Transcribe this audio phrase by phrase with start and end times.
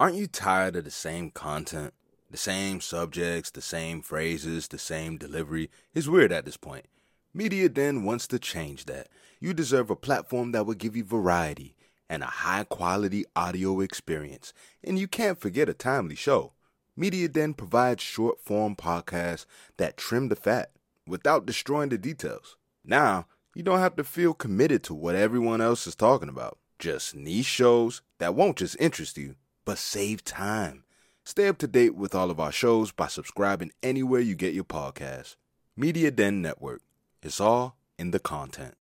[0.00, 1.92] Aren't you tired of the same content?
[2.30, 5.70] The same subjects, the same phrases, the same delivery?
[5.92, 6.86] It's weird at this point.
[7.34, 9.08] Media Den wants to change that.
[9.40, 11.74] You deserve a platform that will give you variety
[12.08, 14.52] and a high quality audio experience.
[14.84, 16.52] And you can't forget a timely show.
[16.96, 19.46] Media Den provides short form podcasts
[19.78, 20.70] that trim the fat
[21.08, 22.56] without destroying the details.
[22.84, 26.56] Now, you don't have to feel committed to what everyone else is talking about.
[26.78, 29.34] Just niche shows that won't just interest you
[29.68, 30.82] but save time.
[31.26, 34.64] Stay up to date with all of our shows by subscribing anywhere you get your
[34.64, 35.36] podcasts.
[35.76, 36.80] Media Den Network.
[37.22, 38.78] It's all in the content.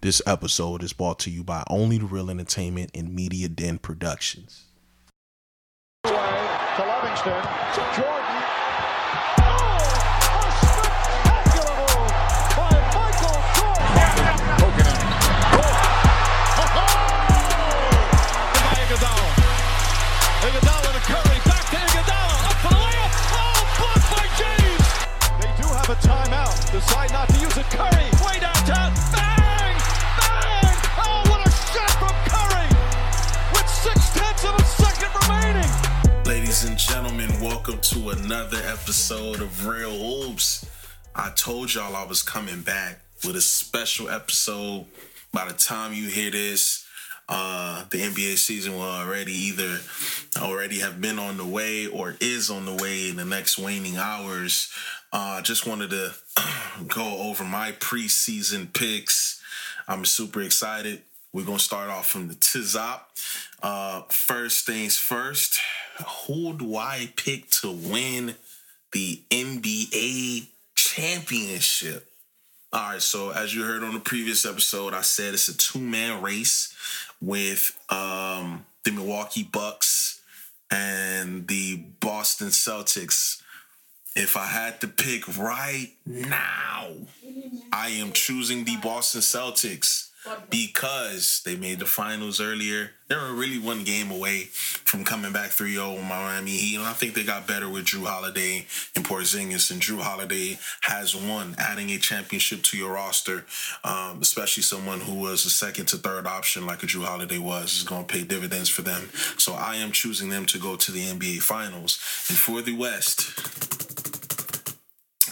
[0.00, 4.66] This episode is brought to you by Only the Reel Entertainment and Media Den Productions.
[6.04, 7.42] to Livingston.
[7.96, 8.24] Jordan.
[19.00, 19.37] Oh,
[20.38, 23.12] Iguodala to Curry, back to Iguodala, up for the layup.
[23.34, 24.86] Oh, blocked by James.
[25.42, 26.54] They do have a timeout.
[26.70, 27.66] Decide not to use it.
[27.74, 28.94] Curry, way downtown.
[29.10, 29.74] Bang!
[30.22, 30.76] Bang!
[31.02, 32.68] Oh, what a shot from Curry!
[33.52, 36.24] With six tenths of a second remaining.
[36.24, 40.64] Ladies and gentlemen, welcome to another episode of Reel Hoops.
[41.16, 44.86] I told y'all I was coming back with a special episode.
[45.32, 46.86] By the time you hear this,
[47.28, 49.78] uh, the NBA season will already either
[50.38, 53.96] already have been on the way or is on the way in the next waning
[53.96, 54.72] hours.
[55.12, 56.14] Uh, just wanted to
[56.88, 59.42] go over my preseason picks.
[59.86, 61.02] I'm super excited.
[61.32, 63.00] We're gonna start off from the tizop.
[63.62, 65.60] Uh, first things first,
[66.26, 68.36] who do I pick to win
[68.92, 72.06] the NBA championship?
[72.70, 76.22] All right, so as you heard on the previous episode, I said it's a two-man
[76.22, 76.74] race
[77.20, 80.20] with um, the Milwaukee Bucks
[80.70, 83.42] and the Boston Celtics.
[84.14, 86.88] If I had to pick right now,
[87.72, 90.07] I am choosing the Boston Celtics
[90.50, 92.90] because they made the finals earlier.
[93.08, 96.92] They were really one game away from coming back 3-0 with Miami Heat, and I
[96.92, 99.70] think they got better with Jrue Holiday and Porzingis.
[99.70, 103.46] And Jrue Holiday has won, adding a championship to your roster,
[103.82, 107.78] um, especially someone who was a second to third option like a Jrue Holiday was,
[107.78, 109.08] is going to pay dividends for them.
[109.38, 111.98] So I am choosing them to go to the NBA Finals.
[112.28, 113.87] And for the West,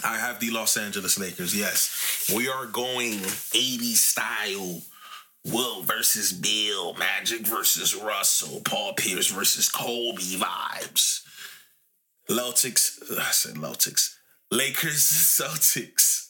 [0.03, 1.55] I have the Los Angeles Lakers.
[1.55, 3.19] Yes, we are going
[3.53, 4.81] 80 style.
[5.45, 11.23] Will versus Bill, Magic versus Russell, Paul Pierce versus Kobe vibes.
[12.29, 14.15] Celtics, I said Celtics.
[14.51, 14.99] Lakers,
[15.39, 16.29] Celtics.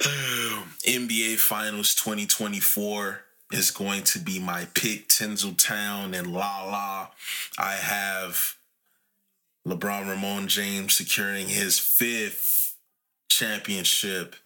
[0.00, 3.20] NBA Finals 2024
[3.52, 5.08] is going to be my pick.
[5.08, 7.08] Tinseltown and La La.
[7.58, 8.56] I have
[9.66, 12.53] LeBron Raymone James securing his fifth
[13.28, 14.36] championship,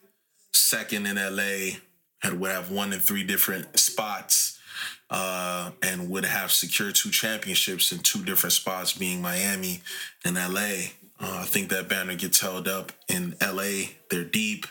[0.52, 1.78] second in LA,
[2.22, 4.58] and would have won in three different spots,
[5.10, 9.82] uh, and would have secured two championships in two different spots, being Miami
[10.24, 10.90] and LA.
[11.20, 13.90] Uh, I think that banner gets held up in LA.
[14.10, 14.66] They're deep.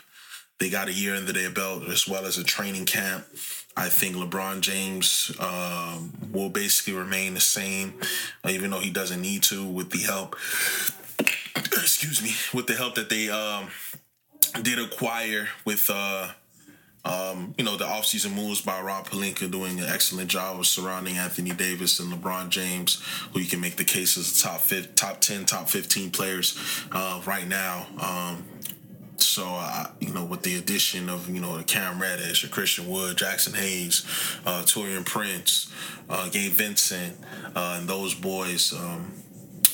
[0.58, 3.26] They got a year under their belt as well as a training camp.
[3.76, 7.94] I think LeBron James um, will basically remain the same,
[8.44, 10.34] uh, even though he doesn't need to with the help.
[11.20, 13.68] Excuse me, with the help that they um,
[14.62, 16.32] did acquire with uh
[17.04, 21.16] um, you know, the offseason moves by Rob Pelinka doing an excellent job of surrounding
[21.16, 24.62] Anthony Davis and LeBron James, who you can make the case as top
[24.94, 26.58] top 10, top 15 players
[26.92, 27.86] uh, right now.
[28.00, 28.44] Um,
[29.16, 33.16] so, uh, you know, with the addition of, you know, Cam Reddish, or Christian Wood,
[33.16, 34.04] Jaxson Hayes,
[34.44, 35.72] uh, Taurean Prince,
[36.08, 37.16] uh, Gabe Vincent,
[37.54, 39.12] uh, and those boys, um,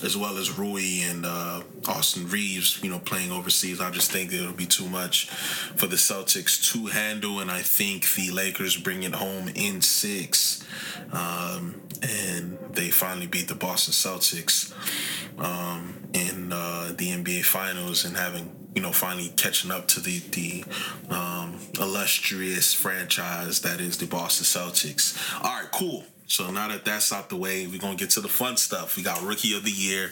[0.02, 3.80] as well as Rui and uh, Austin Reaves, you know, playing overseas.
[3.80, 8.12] I just think it'll be too much for the Celtics to handle, and I think
[8.14, 10.64] the Lakers bring it home in six,
[11.12, 14.72] um, and they finally beat the Boston Celtics
[15.38, 18.60] um, in uh, the NBA Finals and having.
[18.74, 20.64] You know, finally catching up to the the
[21.08, 25.16] um, illustrious franchise that is the Boston Celtics.
[25.44, 26.04] All right, cool.
[26.26, 28.96] So now that that's out the way, we're gonna get to the fun stuff.
[28.96, 30.10] We got Rookie of the Year.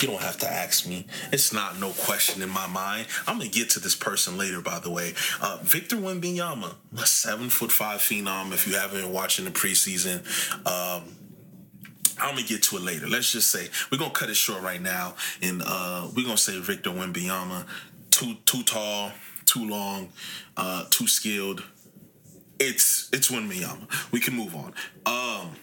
[0.00, 1.06] You don't have to ask me.
[1.32, 3.06] It's not no question in my mind.
[3.26, 5.14] I'm gonna get to this person later, by the way.
[5.40, 8.52] Uh, Victor Wembanyama, a seven foot five phenom.
[8.52, 10.24] If you haven't been watching the preseason,
[10.66, 11.14] um,
[12.18, 13.06] I'm gonna get to it later.
[13.06, 16.58] Let's just say we're gonna cut it short right now, and uh, we're gonna say
[16.58, 17.66] Victor Wembanyama,
[18.10, 19.12] too too tall,
[19.44, 20.08] too long,
[20.56, 21.62] uh, too skilled
[22.68, 23.86] it's it's Wembanyama.
[24.12, 24.72] We can move on.
[25.06, 25.56] Um,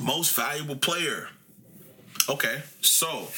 [0.00, 1.28] Most valuable player.
[2.28, 3.28] Okay, so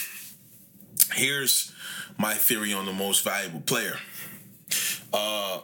[1.15, 1.73] here's
[2.19, 3.97] my theory on the most valuable player.
[5.13, 5.61] Uh,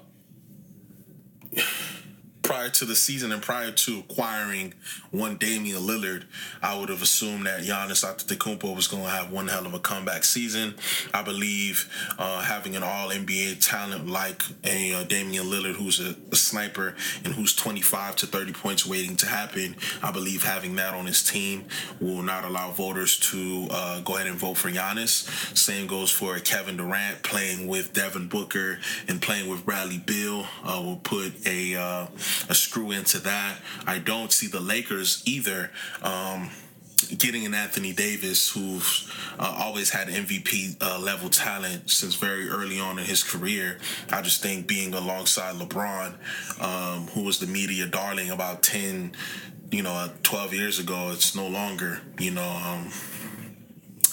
[2.47, 4.73] prior to the season and prior to acquiring
[5.11, 6.25] one Damian Lillard,
[6.63, 9.81] I would have assumed that Giannis Antetokounmpo was going to have one hell of a
[9.81, 10.77] comeback season.
[11.13, 16.15] I believe uh, having an All NBA talent like a uh, Damian Lillard, who's a,
[16.31, 16.95] a, sniper
[17.25, 21.25] and who's 25 to 30 points waiting to happen, I believe having that on his
[21.25, 21.65] team
[22.01, 25.27] will not allow voters to uh, go ahead and vote for Giannis.
[25.57, 28.79] Same goes for Kevin Durant playing with Devin Booker
[29.09, 32.07] and playing with Bradley Beal uh, will put a uh,
[32.49, 33.59] a screw into that.
[33.87, 35.71] I don't see the Lakers either.
[36.03, 36.50] Um,
[37.19, 42.81] getting an Anthony Davis, who's uh, always had MVP uh, level talent since very early
[42.81, 43.79] on in his career.
[44.11, 46.15] I just think being alongside LeBron,
[46.61, 49.12] um, who was the media darling about 10,
[49.71, 52.61] you know, 12 years ago, it's no longer, you know.
[52.65, 52.91] Um,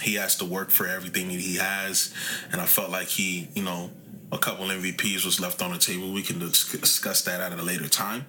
[0.02, 2.14] he has to work for everything that he has,
[2.52, 3.90] and I felt like he, you know,
[4.34, 6.12] a couple MVPs was left on the table.
[6.12, 8.26] We can discuss that at a later time.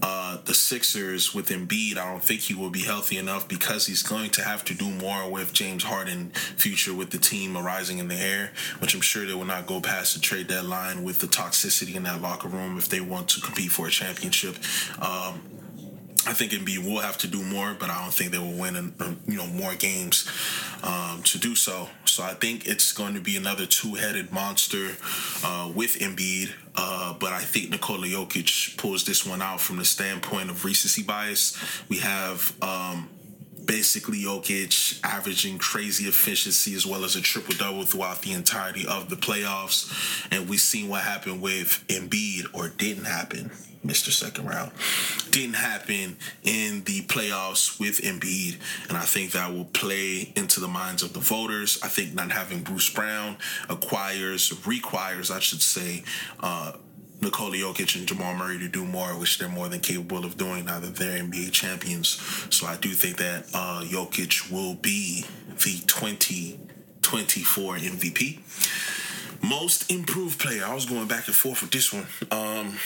[0.00, 4.02] Uh, the Sixers with Embiid, I don't think he will be healthy enough because he's
[4.02, 8.08] going to have to do more with James Harden future with the team arising in
[8.08, 11.26] the air, which I'm sure they will not go past the trade deadline with the
[11.26, 14.56] toxicity in that locker room if they want to compete for a championship.
[15.00, 15.42] Um,
[16.26, 18.94] I think Embiid will have to do more, but I don't think they will win,
[19.28, 20.28] you know, more games
[20.82, 21.88] um, to do so.
[22.16, 24.96] So I think it's going to be another two-headed monster
[25.44, 26.50] uh, with Embiid.
[26.74, 31.02] Uh, but I think Nikola Jokic pulls this one out from the standpoint of recency
[31.02, 31.54] bias.
[31.90, 33.10] We have um,
[33.66, 39.10] basically Jokic averaging crazy efficiency as well as a triple double throughout the entirety of
[39.10, 39.92] the playoffs.
[40.30, 43.50] And we've seen what happened with Embiid or didn't happen
[43.86, 44.10] Mr.
[44.10, 44.72] Second Round.
[45.30, 48.56] Didn't happen in the playoffs with Embiid,
[48.88, 51.78] and I think that will play into the minds of the voters.
[51.82, 53.36] I think not having Bruce Brown
[53.68, 56.04] acquires, requires, I should say,
[56.40, 56.72] uh,
[57.20, 60.66] Nikola Jokic and Jamal Murray to do more, which they're more than capable of doing
[60.66, 62.20] now that they're NBA champions.
[62.50, 68.40] So I do think that uh, Jokic will be the 2024 MVP.
[69.42, 70.64] Most improved player.
[70.64, 72.06] I was going back and forth with this one.
[72.30, 72.78] Um,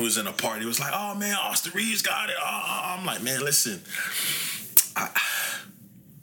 [0.00, 0.64] was in a party.
[0.64, 2.36] It was like, oh man, Austin Reaves got it.
[2.40, 3.82] Oh, I'm like, man, listen,
[4.96, 5.10] I,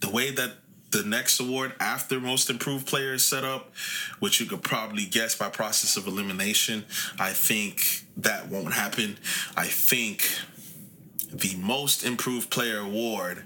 [0.00, 0.54] the way that
[0.90, 3.72] the next award after most improved player is set up,
[4.18, 6.84] which you could probably guess by process of elimination,
[7.18, 9.18] I think that won't happen.
[9.56, 10.28] I think
[11.32, 13.44] the most improved player award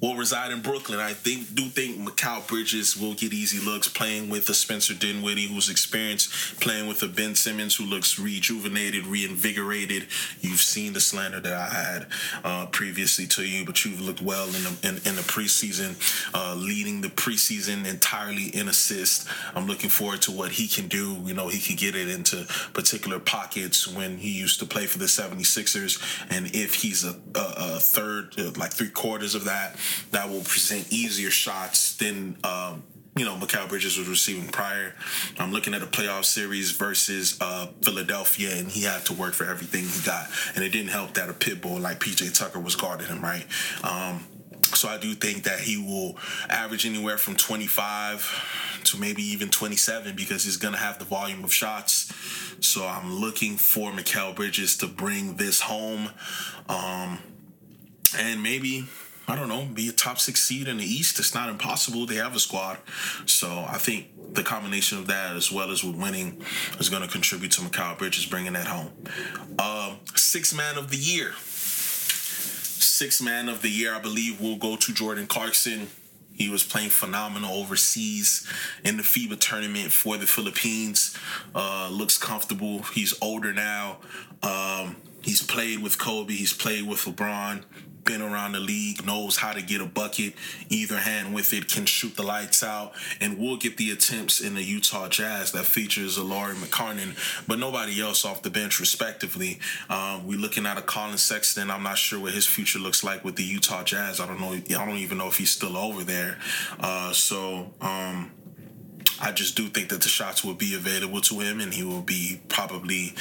[0.00, 0.98] will reside in Brooklyn.
[0.98, 5.48] I think do think Mikal Bridges will get easy looks playing with a Spencer Dinwiddie
[5.48, 10.06] who's experienced, playing with a Ben Simmons who looks rejuvenated, reinvigorated.
[10.40, 12.06] You've seen the slander that I had
[12.44, 15.96] uh, previously to you, but you've looked well in the in, in the preseason,
[16.34, 19.28] uh, leading the preseason entirely in assist.
[19.54, 21.18] I'm looking forward to what he can do.
[21.24, 24.98] You know, he can get it into particular pockets when he used to play for
[24.98, 29.76] the 76ers, and if he's a, a, a third, like three quarters of that
[30.10, 32.82] that will present easier shots than um,
[33.16, 34.94] you know Mikal Bridges was receiving prior.
[35.38, 39.44] I'm looking at a playoff series versus uh, Philadelphia, and he had to work for
[39.44, 42.76] everything he got, and it didn't help that a pit bull like PJ Tucker was
[42.76, 43.46] guarding him right.
[43.82, 44.24] Um,
[44.74, 46.16] so I do think that he will
[46.48, 51.44] average anywhere from 25 to maybe even 27 because he's going to have the volume
[51.44, 52.12] of shots.
[52.60, 56.10] So I'm looking for Mikal Bridges to bring this home.
[56.68, 57.18] Um,
[58.18, 58.86] and maybe
[59.30, 61.20] I don't know, be a top six seed in the East.
[61.20, 62.04] It's not impossible.
[62.04, 62.78] They have a squad.
[63.26, 66.42] So I think the combination of that as well as with winning
[66.80, 68.90] is going to contribute to Mikal Bridges bringing that home.
[69.56, 71.32] Uh, six man of the year.
[71.38, 75.88] Six man of the year, I believe, will go to Jordan Clarkson.
[76.34, 78.48] He was playing phenomenal overseas
[78.82, 81.16] in the FIBA tournament for the Philippines.
[81.54, 82.82] Uh, looks comfortable.
[82.82, 83.98] He's older now.
[84.42, 86.34] Um, he's played with Kobe.
[86.34, 87.64] He's played with LeBron
[88.04, 90.34] been around the league, knows how to get a bucket,
[90.68, 94.54] either hand with it, can shoot the lights out, and will get the attempts in
[94.54, 99.60] the Utah Jazz that features a Lauri Markkanen, but nobody else off the bench, respectively.
[99.88, 101.70] Um, we're looking at a Collin Sexton.
[101.70, 104.20] I'm not sure what his future looks like with the Utah Jazz.
[104.20, 104.52] I don't know.
[104.54, 106.38] I don't even know if he's still over there.
[106.78, 107.72] Uh, so.
[107.80, 108.32] Um,
[109.22, 112.00] I just do think that the shots will be available to him, and he will
[112.00, 113.12] be probably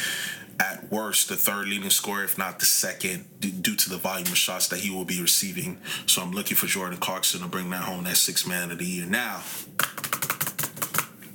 [0.60, 4.38] at worst the third leading scorer, if not the second, due to the volume of
[4.38, 5.80] shots that he will be receiving.
[6.06, 8.86] So I'm looking for Jordan Clarkson to bring that home, that six man of the
[8.86, 9.06] year.
[9.06, 9.42] Now,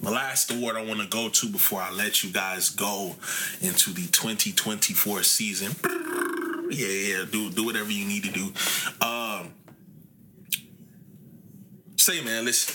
[0.03, 3.17] the last award I want to go to before I let you guys go
[3.63, 5.75] into the 2024 season
[6.71, 7.25] Yeah, yeah.
[7.31, 8.53] Do do whatever you need to do.
[9.01, 9.53] Um,
[11.97, 12.75] say, man, listen.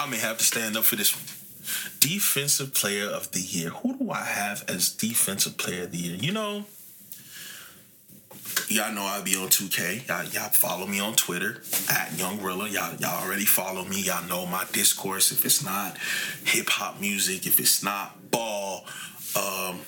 [0.00, 1.37] I may have to stand up for this one.
[2.00, 3.70] Defensive Player of the Year.
[3.70, 6.16] Who do I have as Defensive Player of the Year?
[6.16, 6.64] You know,
[8.68, 10.08] y'all know I be on 2K.
[10.08, 12.70] Y'all, y'all follow me on Twitter at Young Reela.
[12.70, 14.02] Y'all, y'all already follow me.
[14.02, 15.32] Y'all know my discourse.
[15.32, 15.96] If it's not
[16.44, 18.84] hip hop music, if it's not ball,
[19.36, 19.80] um,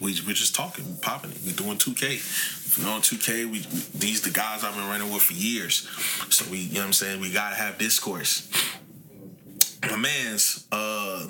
[0.00, 1.38] we we're just talking, we're popping it.
[1.46, 2.14] We doing 2K.
[2.14, 3.58] If we're on 2K, we, we
[3.94, 5.88] these the guys I've been running with for years.
[6.30, 7.20] So we, you know what I'm saying?
[7.20, 8.48] We gotta have discourse.
[9.90, 11.26] My man's uh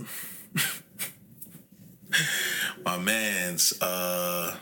[2.84, 4.56] my man's uh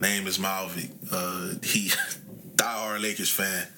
[0.00, 0.90] name is Malvik.
[1.10, 1.88] Uh he
[2.56, 3.68] diehard Lakers fan.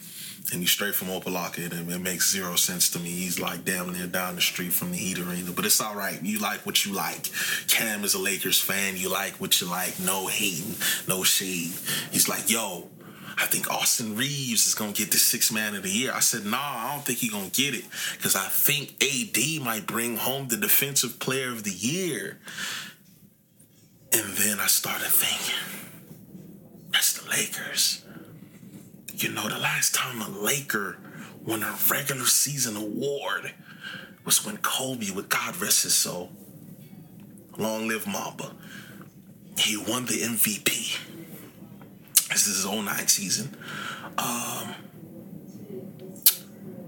[0.52, 3.08] And he's straight from Opa-locka, and it makes zero sense to me.
[3.08, 6.22] He's like damn near down the street from the Heat Arena, but it's all right.
[6.22, 7.30] You like what you like.
[7.66, 8.98] Cam is a Lakers fan.
[8.98, 9.98] You like what you like.
[10.00, 10.74] No hating,
[11.08, 11.72] no shade.
[12.12, 12.90] He's like, yo,
[13.36, 16.12] I think Austin Reaves is gonna get the six man of the year.
[16.12, 17.84] I said, nah, I don't think he's gonna get it.
[18.22, 22.38] Cause I think AD might bring home the defensive player of the year.
[24.12, 25.90] And then I started thinking,
[26.92, 28.04] that's the Lakers.
[29.16, 30.98] You know, the last time a Laker
[31.44, 33.52] won a regular season award
[34.24, 36.30] was when Kobe, with God rest his soul,
[37.58, 38.52] long live Mamba,
[39.58, 40.98] he won the MVP.
[42.34, 43.56] This is his 09 season.
[44.18, 44.74] Um,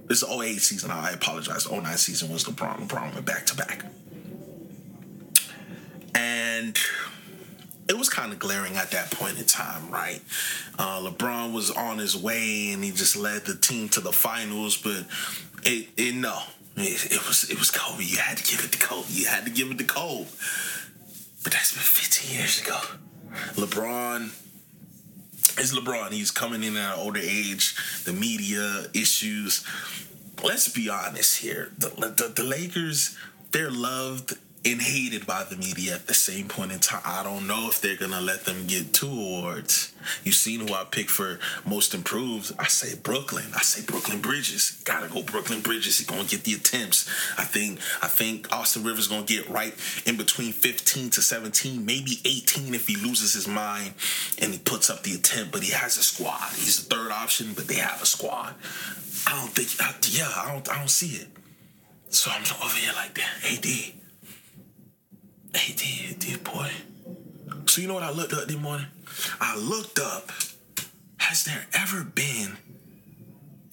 [0.09, 0.91] this is 08 season.
[0.91, 1.71] I apologize.
[1.71, 2.89] 09 season was the problem.
[2.89, 3.85] Problem went back to back.
[6.17, 6.77] And
[7.89, 10.21] it was kind of glaring at that point in time, right?
[10.81, 14.77] Uh, LeBron was on his way and he just led the team to the finals,
[14.77, 15.05] but
[15.63, 16.41] it, it no,
[16.77, 18.03] it, it was it was Kobe.
[18.03, 19.07] You had to give it to Kobe.
[19.11, 20.27] You had to give it to Kobe.
[21.45, 22.81] But that's been 15 years ago.
[23.55, 24.33] LeBron
[25.59, 26.13] is LeBron.
[26.13, 27.77] He's coming in at an older age.
[28.05, 29.65] The media issues.
[30.43, 31.71] Let's be honest here.
[31.79, 33.17] The, the, the Lakers,
[33.53, 37.01] they're loved and hated by the media at the same point in time.
[37.05, 39.93] I don't know if they're gonna let them get two awards.
[40.25, 42.53] You seen who I picked for most improved?
[42.59, 43.47] I say Brooklyn.
[43.55, 44.83] I say Brooklyn Bridges.
[44.85, 45.99] Gotta go Brooklyn Bridges.
[45.99, 47.09] He's gonna get the attempts.
[47.39, 49.73] I think I think Austin Rivers gonna get right
[50.05, 53.95] in between 15 to 17, maybe 18 if he loses his mind
[54.41, 55.53] and he puts up the attempt.
[55.53, 56.51] But he has a squad.
[56.55, 58.55] He's the third option, but they have a squad.
[59.29, 59.79] I don't think.
[60.19, 60.69] Yeah, I don't.
[60.69, 61.29] I don't see it.
[62.09, 64.06] So I'm over here like that.
[65.57, 65.63] AD.
[65.71, 66.71] AD, AD, boy.
[67.67, 68.87] So you know what I looked up this morning?
[69.41, 70.31] I looked up,
[71.19, 72.57] has there ever been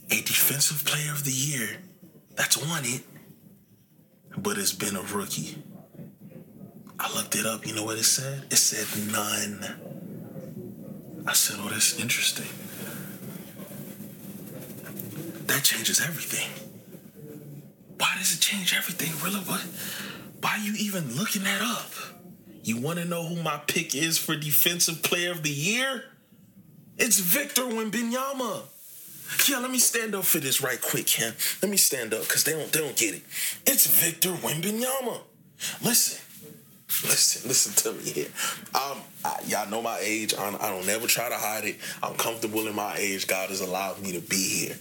[0.10, 1.78] a defensive player of the year
[2.36, 3.04] that's won it,
[4.38, 5.62] but it's been a rookie?
[7.00, 7.68] I looked it up.
[7.68, 8.46] You know what it said?
[8.50, 9.66] It said none.
[11.28, 12.48] I said, oh, that's interesting.
[15.48, 16.50] That changes everything.
[17.98, 19.44] Why does it change everything, really?
[19.46, 19.66] What?
[20.54, 21.90] Why are you even looking that up?
[22.62, 26.04] You want to know who my pick is for Defensive Player of the Year?
[26.96, 28.62] It's Victor Wembanyama.
[29.50, 31.34] Yeah, let me stand up for this right quick, Ken.
[31.64, 33.24] Let me stand up because they don't they don't get it.
[33.66, 35.22] It's Victor Wembanyama.
[35.82, 36.22] Listen,
[37.02, 38.28] listen, listen to me here.
[38.76, 39.02] I,
[39.48, 40.36] y'all know my age.
[40.38, 41.78] I, I don't never try to hide it.
[42.04, 43.26] I'm comfortable in my age.
[43.26, 44.78] God has allowed me to be here.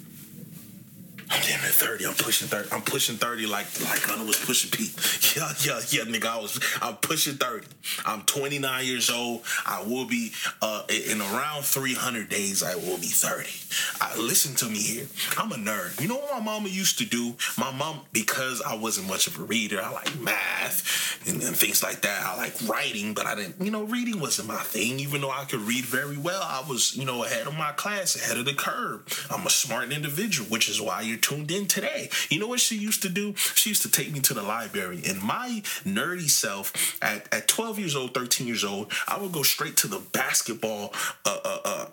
[1.32, 2.06] I'm damn near 30.
[2.06, 2.68] I'm pushing 30.
[2.72, 4.92] I'm pushing 30 like like Gunna was pushing Pete.
[5.32, 6.26] Yeah, yeah, yeah, nigga.
[6.26, 7.66] I was I'm pushing 30.
[8.04, 9.42] I'm 29 years old.
[9.64, 13.48] I will be uh in around 300 days I will be 30.
[14.00, 15.06] I, listen to me here.
[15.38, 15.98] I'm a nerd.
[16.02, 17.34] You know what my mama used to do?
[17.56, 19.80] My mom because I wasn't much of a reader.
[19.82, 22.22] I like math and, and things like that.
[22.22, 25.00] I like writing, but I didn't, you know, reading wasn't my thing.
[25.00, 28.16] Even though I could read very well, I was, you know, ahead of my class,
[28.16, 29.26] ahead of the curve.
[29.30, 32.10] I'm a smart individual, which is why you're tuned in today.
[32.28, 33.34] You know what she used to do?
[33.36, 37.78] She used to take me to the library, and my nerdy self at, at 12
[37.78, 40.92] years old, 13 years old, I would go straight to the basketball
[41.24, 41.86] uh, uh, uh,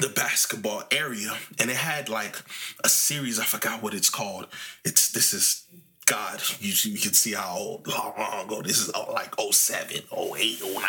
[0.00, 2.36] the basketball area and it had like
[2.84, 4.46] a series i forgot what it's called
[4.84, 5.64] it's this is
[6.04, 10.60] god you, you can see how old, long ago this is oh, like 07 08
[10.62, 10.82] 09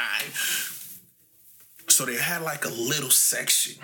[1.88, 3.82] so they had like a little section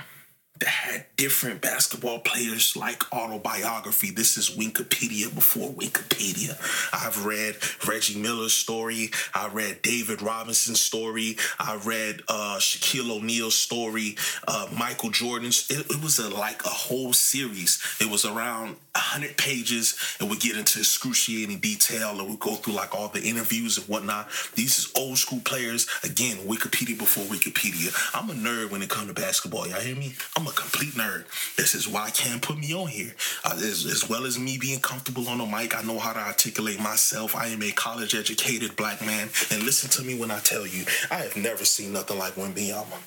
[0.59, 4.11] that had different basketball players like autobiography.
[4.11, 6.55] This is Wikipedia before Wikipedia.
[6.93, 7.55] I've read
[7.87, 9.09] Reggie Miller's story.
[9.33, 11.37] I read David Robinson's story.
[11.59, 14.15] I read uh, Shaquille O'Neal's story.
[14.47, 15.69] Uh, Michael Jordan's.
[15.69, 17.81] It, it was a, like a whole series.
[17.99, 22.73] It was around hundred pages, and we get into excruciating detail, and we go through
[22.73, 24.29] like all the interviews and whatnot.
[24.55, 25.87] These is old school players.
[26.03, 27.93] Again, Wikipedia before Wikipedia.
[28.13, 29.67] I'm a nerd when it comes to basketball.
[29.67, 30.13] Y'all hear me?
[30.37, 31.25] I'm a complete nerd.
[31.55, 33.13] This is why can't put me on here.
[33.43, 36.19] Uh, as, as well as me being comfortable on the mic, I know how to
[36.19, 37.35] articulate myself.
[37.35, 39.29] I am a college educated black man.
[39.51, 42.97] And listen to me when I tell you, I have never seen nothing like Wembanyama.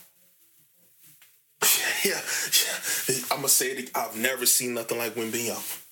[2.05, 2.21] Yeah,
[3.09, 3.17] yeah.
[3.33, 3.91] I'm gonna say it.
[3.93, 5.83] I've never seen nothing like Wembanyama.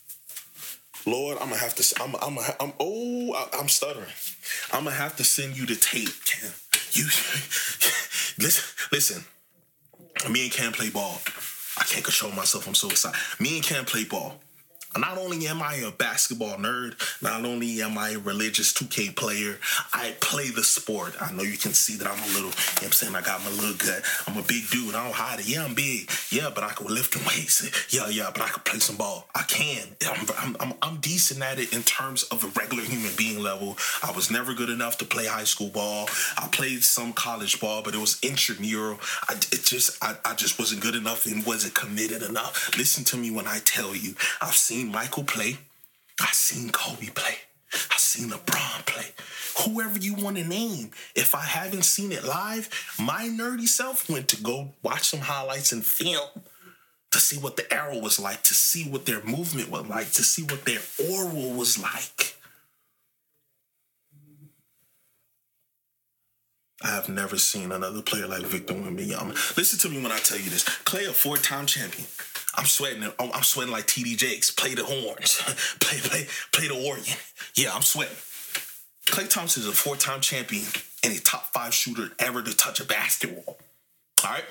[1.07, 2.03] Lord, I'm gonna have to.
[2.03, 2.15] I'm.
[2.23, 2.39] I'm.
[2.61, 2.73] I'm.
[2.79, 4.07] Oh, I, I'm stuttering.
[4.73, 6.51] I'm gonna have to send you the tape, Cam.
[6.93, 7.05] You
[8.39, 8.89] listen.
[8.93, 9.25] Listen.
[10.31, 11.21] Me and Cam play ball.
[11.77, 12.67] I can't control myself.
[12.67, 13.19] I'm so excited.
[13.41, 14.41] Me and Cam play ball.
[14.97, 19.59] Not only am I a basketball nerd, not only am I a religious 2K player,
[19.93, 21.15] I play the sport.
[21.21, 23.15] I know you can see that I'm a little, you know what I'm saying?
[23.15, 24.03] I got my little gut.
[24.27, 24.95] I'm a big dude.
[24.95, 25.49] I don't hide it.
[25.49, 26.11] Yeah, I'm big.
[26.31, 27.93] Yeah, but I can lift weights.
[27.93, 29.27] Yeah, yeah, but I can play some ball.
[29.35, 29.89] I can.
[30.07, 33.77] I'm, I'm, I'm, I'm decent at it in terms of a regular human being level.
[34.03, 36.09] I was never good enough to play high school ball.
[36.37, 38.99] I played some college ball, but it was intramural.
[39.29, 42.77] I, it just, I, I just wasn't good enough and wasn't committed enough.
[42.79, 45.59] Listen to me when I tell you, I've seen Michael play.
[46.21, 47.37] I seen Kobe play.
[47.73, 49.07] I seen LeBron play.
[49.65, 50.91] Whoever you want to name.
[51.15, 55.73] If I haven't seen it live, my nerdy self went to go watch some highlights
[55.73, 56.29] and film
[57.11, 60.23] to see what the arrow was like, to see what their movement was like, to
[60.23, 62.37] see what their oral was like.
[66.83, 69.57] I have never seen another player like Victor Wembanyama.
[69.57, 70.65] Listen to me when I tell you this.
[70.65, 72.07] Clay, a four-time champion.
[72.57, 73.03] I'm sweating.
[73.19, 74.51] I'm sweating like TD Jakes.
[74.51, 75.43] Play the horns.
[75.81, 77.05] play, play, play the organ.
[77.57, 78.17] Yeah, I'm sweating.
[79.07, 80.65] Klay Thompson is a four-time champion
[81.05, 83.59] and a top five shooter ever to touch a basketball.
[84.25, 84.45] All right.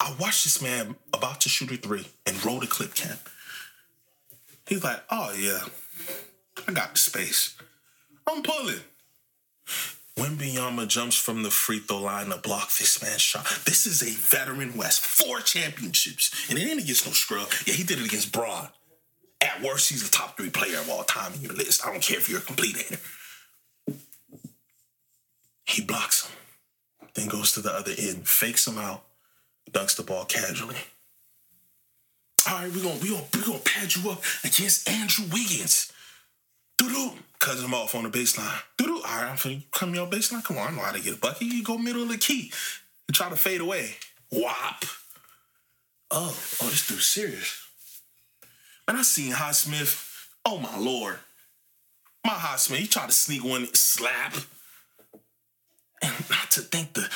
[0.00, 3.18] I watched this man about to shoot a three and roll the clip cam.
[4.66, 5.64] He's like, "Oh yeah,
[6.66, 7.56] I got the space.
[8.26, 8.80] I'm pulling."
[10.18, 13.46] Wembanyama jumps from the free throw line to block this man's shot.
[13.64, 17.48] This is a veteran West, four championships, and it ain't against no scrub.
[17.66, 18.68] Yeah, he did it against Braun.
[19.40, 21.86] At worst, he's the top three player of all time in your list.
[21.86, 23.00] I don't care if you're a complete hater.
[25.64, 26.36] He blocks him,
[27.14, 29.04] then goes to the other end, fakes him out,
[29.70, 30.76] dunks the ball casually.
[32.48, 35.92] All right, we're gonna we gonna we gonna pad you up against Andrew Wiggins.
[36.78, 37.12] Doo-doo.
[37.38, 38.62] Cut him off on the baseline.
[38.76, 38.96] Doo-doo.
[38.96, 40.42] All right, I'm finna come your baseline.
[40.42, 41.42] Come on, I know how to get a bucket.
[41.42, 42.52] You go middle of the key.
[43.08, 43.96] You try to fade away.
[44.30, 44.84] Whop.
[46.10, 47.62] Oh, oh, this dude's serious.
[48.86, 50.26] Man, I seen Highsmith.
[50.44, 51.18] Oh my lord.
[52.24, 54.34] My Highsmith, he tried to sneak one slap.
[56.02, 57.10] And not to think the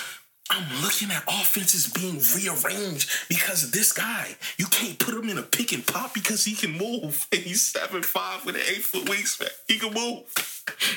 [0.50, 4.36] I'm looking at offenses being rearranged because of this guy.
[4.58, 7.26] You can't put him in a pick and pop because he can move.
[7.32, 9.50] And he's seven five with an eight foot wingspan.
[9.68, 10.24] He can move.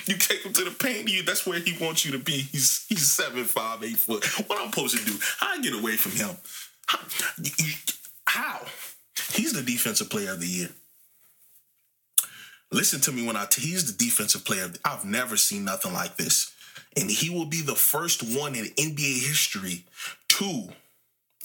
[0.05, 2.34] You take him to the paint, you, that's where he wants you to be.
[2.34, 4.25] He's he's seven five, eight foot.
[4.47, 5.17] What I'm supposed to do?
[5.41, 6.36] I get away from him.
[6.88, 6.99] How?
[8.27, 8.62] How?
[9.31, 10.69] He's the defensive player of the year.
[12.71, 13.45] Listen to me when I.
[13.45, 14.71] T- he's the defensive player.
[14.84, 16.51] I've never seen nothing like this
[16.95, 19.86] and he will be the first one in NBA history
[20.29, 20.69] to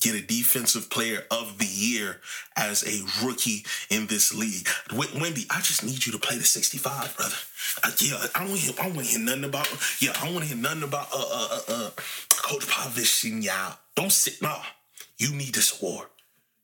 [0.00, 2.20] get a defensive player of the year
[2.56, 4.66] as a rookie in this league.
[4.92, 7.36] Wendy, I just need you to play the 65, brother.
[8.00, 9.68] Yeah, I don't want to hear, nothing about,
[10.00, 11.90] yeah, I want to hear nothing about uh, uh, uh, uh
[12.30, 13.74] Coach Pavlichin, yeah.
[13.94, 14.56] Don't sit, no.
[15.18, 16.08] You need this award.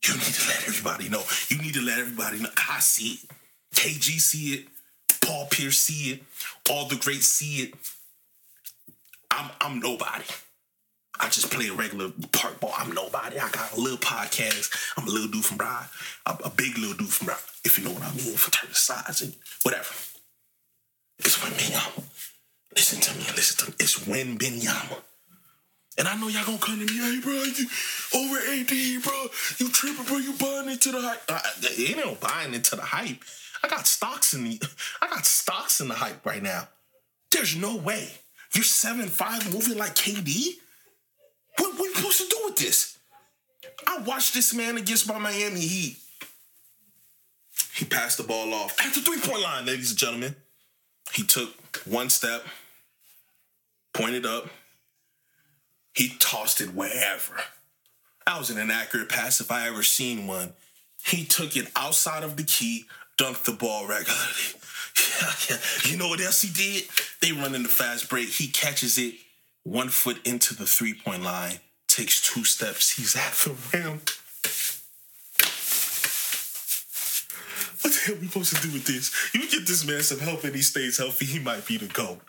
[0.07, 1.22] You need to let everybody know.
[1.49, 2.49] You need to let everybody know.
[2.70, 3.31] I see it.
[3.75, 4.66] KG see it.
[5.20, 6.22] Paul Pierce see it.
[6.70, 7.75] All the greats see it.
[9.37, 10.25] I'm I'm nobody.
[11.18, 12.75] I just play a regular park ball.
[12.77, 13.38] I'm nobody.
[13.38, 14.75] I got a little podcast.
[14.96, 15.87] I'm a little dude from Bride.
[16.27, 18.70] I'm a big little dude from Bride, if you know what I mean, for terms
[18.72, 19.94] of size and whatever.
[21.18, 22.05] It's Wembanyama.
[22.75, 23.77] Listen to me, listen to me.
[23.81, 24.99] It's Wembanyama.
[25.99, 27.66] And I know y'all gonna come to me, hey, bro, you
[28.14, 29.27] over AD, bro.
[29.59, 30.18] You tripping, bro.
[30.18, 31.22] You buying into the hype.
[31.29, 31.40] Uh,
[31.79, 33.22] ain't no buying into the hype.
[33.62, 34.61] I got stocks in the,
[35.01, 36.68] I got stocks in the hype right now.
[37.31, 38.11] There's no way.
[38.55, 40.57] You're seven five moving like KD?
[41.59, 42.99] What, what are you supposed to do with this?
[43.87, 45.97] I watched this man against my Miami Heat.
[47.75, 50.37] He passed the ball off at the three point line, ladies and gentlemen.
[51.13, 51.55] He took
[51.85, 52.45] one step,
[53.93, 54.49] pointed up.
[55.95, 57.41] He tossed it wherever.
[58.27, 60.53] That was an inaccurate pass if I ever seen one.
[61.05, 64.57] He took it outside of the key, dunked the ball regularly.
[65.85, 66.85] you know what else he did?
[67.21, 68.29] They run in the fast break.
[68.29, 69.15] He catches it
[69.65, 72.93] one foot into the three point line, takes two steps.
[72.93, 74.01] He's at the rim.
[77.81, 79.13] What the hell are we supposed to do with this?
[79.35, 82.21] You get this man some help and he stays healthy, he might be the GOAT.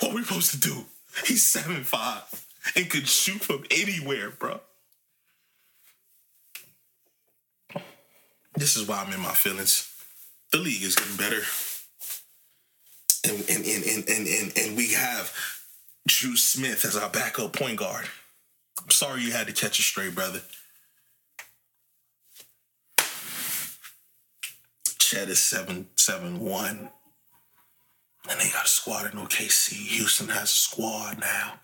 [0.00, 0.84] What are we supposed to do?
[1.26, 2.22] He's seven five
[2.76, 4.60] and could shoot from anywhere, bro.
[8.54, 9.92] This is why I'm in my feelings.
[10.52, 11.42] The league is getting better.
[13.24, 15.32] And and and and and, and, we have
[16.08, 18.06] Dru Smith as our backup point guard.
[18.82, 20.40] I'm sorry you had to catch a stray, brother.
[24.98, 26.90] Chet is seven seven one.
[28.28, 29.72] And they got a squad in OKC.
[29.72, 31.54] Houston has a squad now.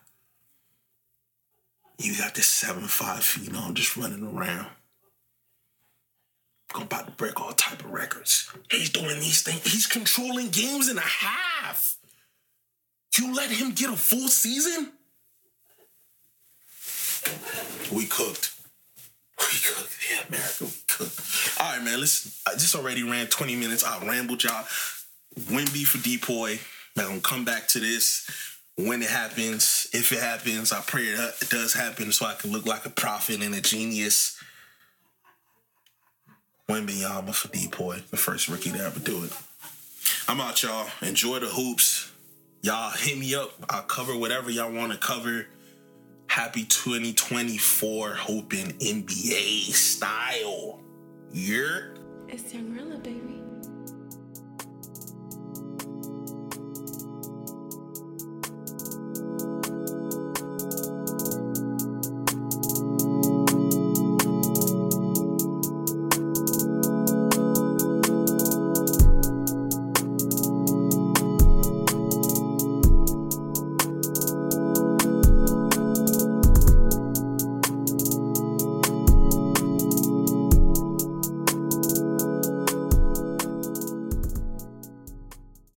[1.98, 4.68] You got this seven five, I'm just running around.
[6.72, 8.50] Going about to break all type of records.
[8.70, 9.62] He's doing these things.
[9.62, 11.96] He's controlling games and a half.
[13.18, 14.92] You let him get a full season?
[17.92, 18.54] We cooked.
[19.38, 19.96] We cooked.
[20.10, 21.60] Yeah, America, we cooked.
[21.60, 22.30] All right, man, listen.
[22.46, 23.82] I just already ran 20 minutes.
[23.84, 24.64] I rambled y'all.
[25.40, 26.60] Wimby for Depoy.
[26.96, 28.28] I'm gonna come back to this
[28.76, 29.88] when it happens.
[29.92, 32.90] If it happens, I pray it uh, does happen so I can look like a
[32.90, 34.37] prophet and a genius.
[36.68, 39.32] Wembanyama for Depoy, the first rookie to ever do it.
[40.28, 40.86] I'm out, y'all.
[41.00, 42.12] Enjoy the hoops.
[42.60, 43.52] Y'all hit me up.
[43.70, 45.46] I'll cover whatever y'all want to cover.
[46.26, 50.80] Happy 2024 Hooping NBA style.
[51.32, 51.80] Yeah.
[52.28, 53.47] It's Young Reela, baby.